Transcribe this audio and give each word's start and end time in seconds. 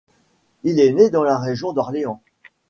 Il 0.63 0.79
est 0.79 0.93
né 0.93 1.11
dans 1.11 1.23
la 1.23 1.37
région 1.37 1.73
d’Orléans. 1.73 2.23